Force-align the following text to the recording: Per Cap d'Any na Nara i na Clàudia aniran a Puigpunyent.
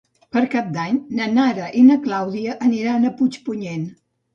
Per 0.37 0.41
Cap 0.53 0.71
d'Any 0.77 0.97
na 1.21 1.29
Nara 1.35 1.69
i 1.83 1.85
na 1.93 2.01
Clàudia 2.09 2.59
aniran 2.73 3.11
a 3.11 3.17
Puigpunyent. 3.23 3.91